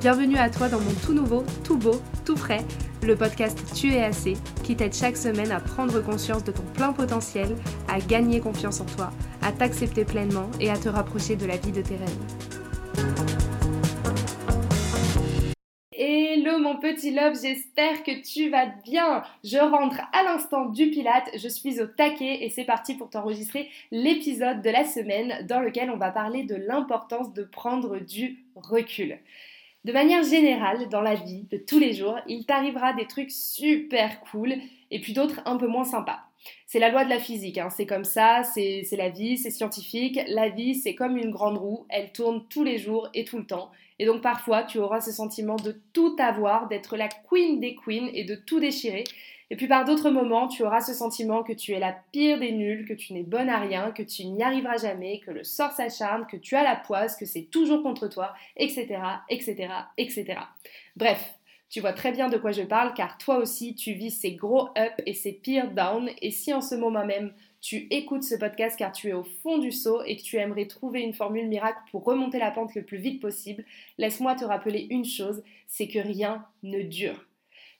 [0.00, 2.64] Bienvenue à toi dans mon tout nouveau, tout beau, tout frais,
[3.02, 6.92] le podcast Tu es assez, qui t'aide chaque semaine à prendre conscience de ton plein
[6.92, 7.56] potentiel,
[7.88, 9.10] à gagner confiance en toi,
[9.42, 12.16] à t'accepter pleinement et à te rapprocher de la vie de tes rêves.
[15.90, 19.24] Hello mon petit love, j'espère que tu vas bien.
[19.42, 23.68] Je rentre à l'instant du Pilate, je suis au taquet et c'est parti pour t'enregistrer
[23.90, 29.18] l'épisode de la semaine dans lequel on va parler de l'importance de prendre du recul.
[29.84, 34.20] De manière générale, dans la vie de tous les jours, il t'arrivera des trucs super
[34.20, 34.54] cool
[34.90, 36.20] et puis d'autres un peu moins sympas.
[36.66, 37.70] C'est la loi de la physique, hein.
[37.70, 40.20] c'est comme ça, c'est la vie, c'est scientifique.
[40.28, 43.46] La vie, c'est comme une grande roue, elle tourne tous les jours et tout le
[43.46, 43.70] temps.
[43.98, 48.10] Et donc parfois, tu auras ce sentiment de tout avoir, d'être la queen des queens
[48.12, 49.04] et de tout déchirer.
[49.50, 52.52] Et puis par d'autres moments, tu auras ce sentiment que tu es la pire des
[52.52, 55.72] nuls, que tu n'es bonne à rien, que tu n'y arriveras jamais, que le sort
[55.72, 58.98] s'acharne, que tu as la poisse, que c'est toujours contre toi, etc.,
[59.30, 60.34] etc., etc.
[60.96, 61.38] Bref,
[61.70, 64.68] tu vois très bien de quoi je parle car toi aussi tu vis ces gros
[64.78, 68.78] up et ces pires down et si en ce moment même tu écoutes ce podcast
[68.78, 71.78] car tu es au fond du seau et que tu aimerais trouver une formule miracle
[71.90, 73.64] pour remonter la pente le plus vite possible,
[73.98, 77.27] laisse-moi te rappeler une chose, c'est que rien ne dure.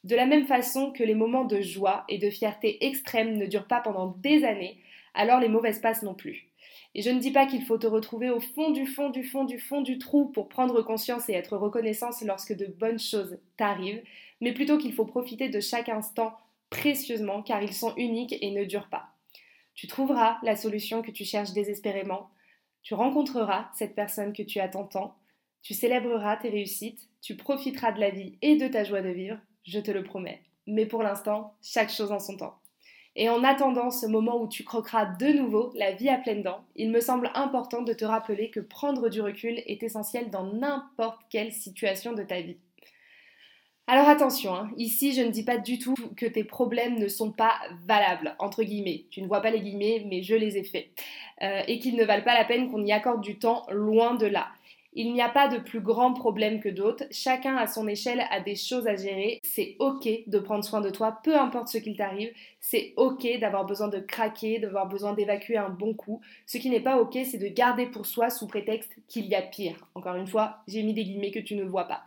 [0.04, 3.66] De la même façon que les moments de joie et de fierté extrême ne durent
[3.66, 4.80] pas pendant des années,
[5.14, 6.48] alors les mauvaises passes non plus.
[6.94, 9.44] Et je ne dis pas qu'il faut te retrouver au fond du fond du fond
[9.44, 14.02] du fond du trou pour prendre conscience et être reconnaissance lorsque de bonnes choses t'arrivent,
[14.40, 16.36] mais plutôt qu'il faut profiter de chaque instant
[16.70, 19.10] précieusement car ils sont uniques et ne durent pas.
[19.74, 22.30] Tu trouveras la solution que tu cherches désespérément,
[22.82, 25.16] tu rencontreras cette personne que tu attends tant,
[25.62, 29.38] tu célébreras tes réussites, tu profiteras de la vie et de ta joie de vivre,
[29.64, 30.42] je te le promets.
[30.66, 32.58] Mais pour l'instant, chaque chose en son temps.
[33.16, 36.64] Et en attendant ce moment où tu croqueras de nouveau la vie à pleines dents,
[36.76, 41.20] il me semble important de te rappeler que prendre du recul est essentiel dans n'importe
[41.28, 42.58] quelle situation de ta vie.
[43.90, 47.32] Alors attention, hein, ici je ne dis pas du tout que tes problèmes ne sont
[47.32, 47.54] pas
[47.86, 49.06] valables, entre guillemets.
[49.10, 50.88] Tu ne vois pas les guillemets, mais je les ai faits.
[51.42, 54.26] Euh, et qu'ils ne valent pas la peine qu'on y accorde du temps loin de
[54.26, 54.48] là.
[55.00, 58.40] Il n'y a pas de plus grand problème que d'autres, chacun à son échelle a
[58.40, 61.96] des choses à gérer, c'est ok de prendre soin de toi, peu importe ce qu'il
[61.96, 66.68] t'arrive, c'est ok d'avoir besoin de craquer, d'avoir besoin d'évacuer un bon coup, ce qui
[66.68, 69.86] n'est pas ok c'est de garder pour soi sous prétexte qu'il y a pire.
[69.94, 72.02] Encore une fois, j'ai mis des guillemets que tu ne vois pas.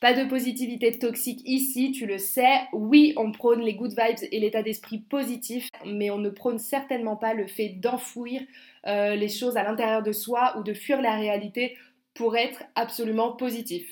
[0.00, 2.62] Pas de positivité toxique ici, tu le sais.
[2.72, 7.16] Oui, on prône les good vibes et l'état d'esprit positif, mais on ne prône certainement
[7.16, 8.40] pas le fait d'enfouir
[8.86, 11.76] euh, les choses à l'intérieur de soi ou de fuir la réalité
[12.14, 13.86] pour être absolument positif.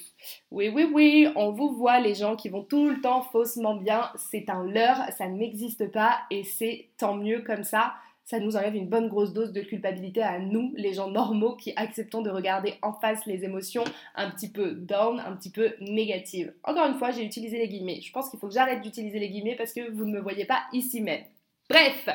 [0.50, 4.10] Oui, oui, oui, on vous voit les gens qui vont tout le temps faussement bien,
[4.16, 7.94] c'est un leurre, ça n'existe pas et c'est tant mieux comme ça
[8.28, 11.72] ça nous enlève une bonne grosse dose de culpabilité à nous, les gens normaux qui
[11.76, 13.84] acceptons de regarder en face les émotions
[14.14, 16.52] un petit peu down, un petit peu négatives.
[16.62, 18.02] Encore une fois, j'ai utilisé les guillemets.
[18.02, 20.44] Je pense qu'il faut que j'arrête d'utiliser les guillemets parce que vous ne me voyez
[20.44, 21.22] pas ici même.
[21.70, 22.06] Bref,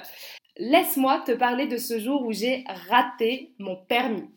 [0.58, 4.30] laisse-moi te parler de ce jour où j'ai raté mon permis.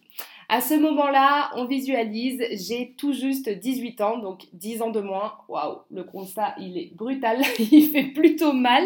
[0.49, 5.33] À ce moment-là, on visualise, j'ai tout juste 18 ans, donc 10 ans de moins.
[5.49, 8.85] Waouh, le constat, il est brutal, il fait plutôt mal.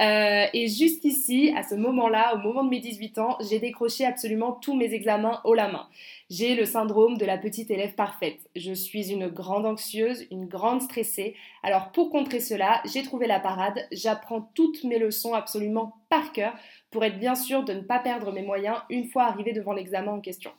[0.00, 4.04] Euh, et juste ici, à ce moment-là, au moment de mes 18 ans, j'ai décroché
[4.04, 5.86] absolument tous mes examens haut la main.
[6.30, 8.40] J'ai le syndrome de la petite élève parfaite.
[8.56, 11.36] Je suis une grande anxieuse, une grande stressée.
[11.62, 13.86] Alors pour contrer cela, j'ai trouvé la parade.
[13.92, 16.54] J'apprends toutes mes leçons absolument par cœur
[16.90, 20.12] pour être bien sûr de ne pas perdre mes moyens une fois arrivé devant l'examen
[20.12, 20.50] en question.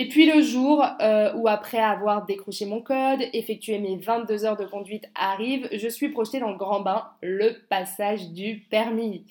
[0.00, 4.56] Et puis le jour euh, où après avoir décroché mon code, effectué mes 22 heures
[4.56, 9.24] de conduite arrive, je suis projetée dans le grand bain, le passage du permis.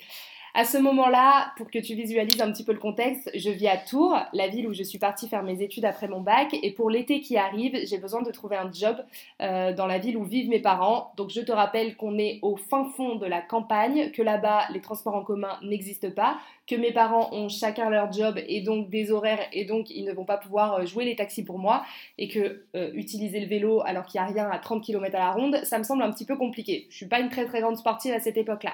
[0.58, 3.78] À ce moment-là, pour que tu visualises un petit peu le contexte, je vis à
[3.78, 6.90] Tours, la ville où je suis partie faire mes études après mon bac, et pour
[6.90, 8.98] l'été qui arrive, j'ai besoin de trouver un job
[9.40, 11.14] euh, dans la ville où vivent mes parents.
[11.16, 14.82] Donc je te rappelle qu'on est au fin fond de la campagne, que là-bas les
[14.82, 19.12] transports en commun n'existent pas, que mes parents ont chacun leur job et donc des
[19.12, 21.84] horaires et donc ils ne vont pas pouvoir euh, jouer les taxis pour moi
[22.18, 25.20] et que euh, utiliser le vélo alors qu'il n'y a rien à 30 km à
[25.20, 26.88] la ronde, ça me semble un petit peu compliqué.
[26.90, 28.74] Je suis pas une très très grande sportive à cette époque-là.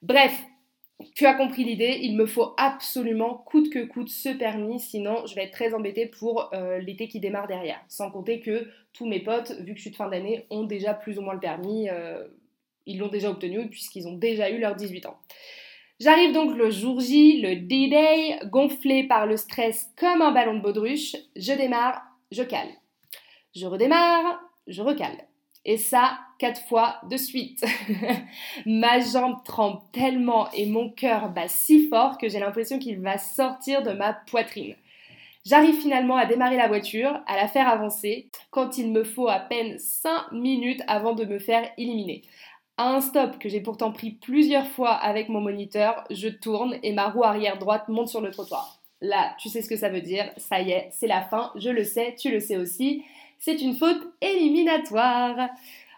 [0.00, 0.44] Bref,
[1.14, 5.34] tu as compris l'idée, il me faut absolument coûte que coûte ce permis, sinon je
[5.34, 7.80] vais être très embêtée pour euh, l'été qui démarre derrière.
[7.88, 10.94] Sans compter que tous mes potes, vu que je suis de fin d'année, ont déjà
[10.94, 11.88] plus ou moins le permis.
[11.88, 12.26] Euh,
[12.86, 15.18] ils l'ont déjà obtenu puisqu'ils ont déjà eu leurs 18 ans.
[16.00, 20.62] J'arrive donc le jour J, le D-Day, gonflé par le stress comme un ballon de
[20.62, 21.16] baudruche.
[21.36, 22.02] Je démarre,
[22.32, 22.68] je cale.
[23.54, 25.26] Je redémarre, je recale.
[25.70, 27.62] Et ça, quatre fois de suite.
[28.66, 33.18] ma jambe tremble tellement et mon cœur bat si fort que j'ai l'impression qu'il va
[33.18, 34.76] sortir de ma poitrine.
[35.44, 39.40] J'arrive finalement à démarrer la voiture, à la faire avancer, quand il me faut à
[39.40, 42.22] peine 5 minutes avant de me faire éliminer.
[42.78, 46.94] À un stop que j'ai pourtant pris plusieurs fois avec mon moniteur, je tourne et
[46.94, 48.80] ma roue arrière droite monte sur le trottoir.
[49.02, 51.68] Là, tu sais ce que ça veut dire, ça y est, c'est la fin, je
[51.68, 53.04] le sais, tu le sais aussi,
[53.38, 55.48] c'est une faute éliminatoire.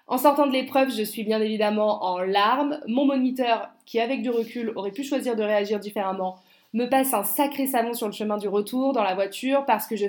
[0.07, 2.81] En sortant de l'épreuve, je suis bien évidemment en larmes.
[2.89, 6.39] Mon moniteur, qui avec du recul aurait pu choisir de réagir différemment,
[6.73, 9.97] me passe un sacré savon sur le chemin du retour dans la voiture parce que
[9.97, 10.07] je,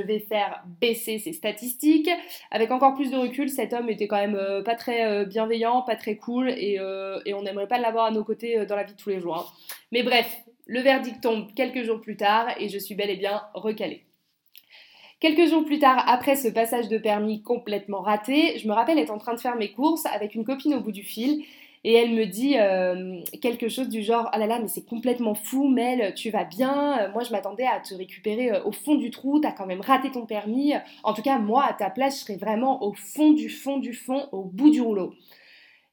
[0.00, 2.10] vais faire baisser ses statistiques.
[2.50, 5.82] Avec encore plus de recul, cet homme était quand même euh, pas très euh, bienveillant,
[5.82, 8.94] pas très cool euh, et, on n'aimerait pas l'avoir à nos côtés dans la vie
[8.94, 9.36] de tous les jours.
[9.36, 9.46] Hein.
[9.92, 13.42] Mais bref, le verdict tombe quelques jours plus tard et je suis bel et bien
[13.54, 14.04] recalée.
[15.20, 19.10] Quelques jours plus tard, après ce passage de permis complètement raté, je me rappelle être
[19.10, 21.44] en train de faire mes courses avec une copine au bout du fil
[21.84, 25.34] et elle me dit euh, quelque chose du genre Ah là là, mais c'est complètement
[25.34, 29.10] fou, Mel, tu vas bien Moi, je m'attendais à te récupérer euh, au fond du
[29.10, 30.72] trou, t'as quand même raté ton permis.
[31.02, 33.92] En tout cas, moi, à ta place, je serais vraiment au fond du fond du
[33.92, 35.12] fond, au bout du rouleau.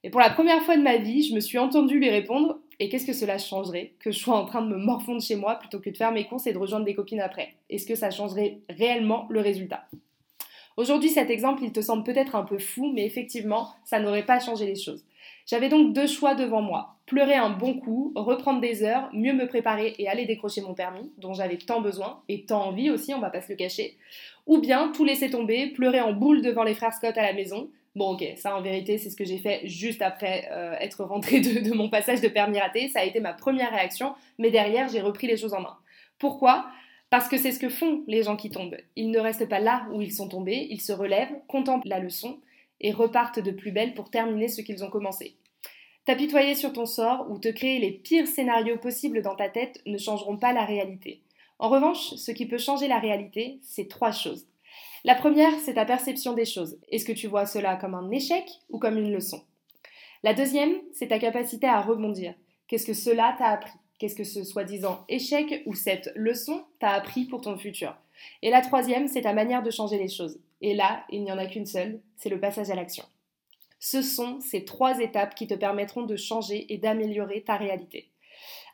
[0.04, 2.88] Et pour la première fois de ma vie, je me suis entendue lui répondre Et
[2.88, 5.80] qu'est-ce que cela changerait que je sois en train de me morfondre chez moi plutôt
[5.80, 7.54] que de faire mes courses et de rejoindre des copines après?
[7.70, 9.84] Est-ce que ça changerait réellement le résultat?
[10.76, 14.38] Aujourd'hui, cet exemple, il te semble peut-être un peu fou, mais effectivement, ça n'aurait pas
[14.38, 15.04] changé les choses.
[15.48, 16.96] J'avais donc deux choix devant moi.
[17.06, 21.10] Pleurer un bon coup, reprendre des heures, mieux me préparer et aller décrocher mon permis,
[21.16, 23.96] dont j'avais tant besoin et tant envie aussi, on va pas se le cacher.
[24.46, 27.70] Ou bien tout laisser tomber, pleurer en boule devant les frères Scott à la maison.
[27.96, 31.40] Bon ok, ça en vérité c'est ce que j'ai fait juste après euh, être rentrée
[31.40, 32.88] de, de mon passage de permis raté.
[32.88, 35.78] Ça a été ma première réaction, mais derrière j'ai repris les choses en main.
[36.18, 36.66] Pourquoi?
[37.08, 38.76] Parce que c'est ce que font les gens qui tombent.
[38.96, 42.38] Ils ne restent pas là où ils sont tombés, ils se relèvent, contemplent la leçon
[42.80, 45.36] et repartent de plus belle pour terminer ce qu'ils ont commencé.
[46.04, 49.98] T'apitoyer sur ton sort ou te créer les pires scénarios possibles dans ta tête ne
[49.98, 51.22] changeront pas la réalité.
[51.58, 54.46] En revanche, ce qui peut changer la réalité, c'est trois choses.
[55.04, 56.78] La première, c'est ta perception des choses.
[56.90, 59.42] Est-ce que tu vois cela comme un échec ou comme une leçon?
[60.22, 62.34] La deuxième, c'est ta capacité à rebondir.
[62.66, 63.78] Qu'est-ce que cela t'a appris?
[63.98, 67.96] Qu'est-ce que ce soi-disant échec ou cette leçon t'a appris pour ton futur?
[68.42, 70.40] Et la troisième, c'est ta manière de changer les choses.
[70.60, 73.04] Et là, il n'y en a qu'une seule, c'est le passage à l'action.
[73.80, 78.10] Ce sont ces trois étapes qui te permettront de changer et d'améliorer ta réalité.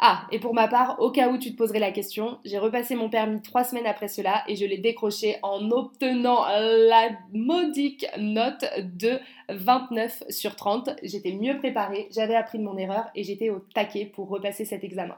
[0.00, 2.96] Ah, et pour ma part, au cas où tu te poserais la question, j'ai repassé
[2.96, 8.64] mon permis trois semaines après cela et je l'ai décroché en obtenant la modique note
[8.78, 9.18] de
[9.50, 10.90] 29 sur 30.
[11.02, 14.84] J'étais mieux préparée, j'avais appris de mon erreur et j'étais au taquet pour repasser cet
[14.84, 15.16] examen.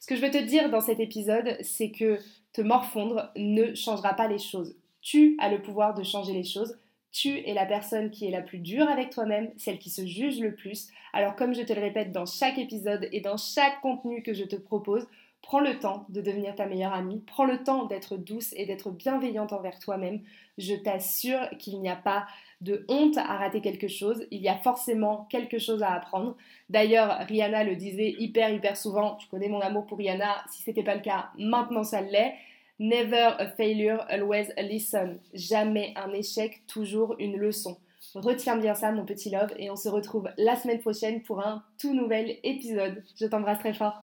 [0.00, 2.18] Ce que je veux te dire dans cet épisode, c'est que
[2.52, 4.74] te morfondre ne changera pas les choses.
[5.02, 6.78] Tu as le pouvoir de changer les choses.
[7.12, 10.38] Tu es la personne qui est la plus dure avec toi-même, celle qui se juge
[10.40, 10.88] le plus.
[11.12, 14.44] Alors comme je te le répète dans chaque épisode et dans chaque contenu que je
[14.44, 15.08] te propose,
[15.42, 18.90] prends le temps de devenir ta meilleure amie, prends le temps d'être douce et d'être
[18.90, 20.20] bienveillante envers toi-même.
[20.58, 22.26] Je t'assure qu'il n'y a pas
[22.60, 26.36] de honte à rater quelque chose, il y a forcément quelque chose à apprendre.
[26.68, 30.82] D'ailleurs, Rihanna le disait hyper hyper souvent, tu connais mon amour pour Rihanna, si c'était
[30.82, 32.34] pas le cas, maintenant ça l'est.
[32.80, 35.18] Never a failure, always a lesson.
[35.34, 37.76] Jamais un échec, toujours une leçon.
[38.14, 41.62] Retiens bien ça, mon petit love, et on se retrouve la semaine prochaine pour un
[41.78, 43.04] tout nouvel épisode.
[43.16, 44.00] Je t'embrasse très fort.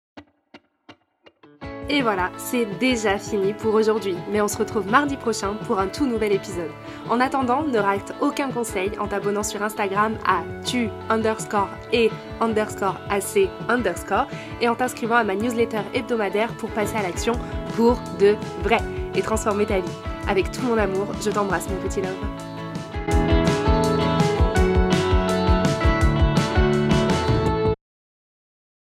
[1.89, 5.87] Et voilà, c'est déjà fini pour aujourd'hui, mais on se retrouve mardi prochain pour un
[5.87, 6.71] tout nouvel épisode.
[7.09, 12.09] En attendant, ne rate aucun conseil en t'abonnant sur Instagram à tu underscore et
[12.39, 14.27] underscore ac underscore
[14.61, 17.33] et en t'inscrivant à ma newsletter hebdomadaire pour passer à l'action
[17.75, 18.79] pour de vrai
[19.13, 19.97] et transformer ta vie.
[20.27, 22.52] Avec tout mon amour, je t'embrasse mon petit love.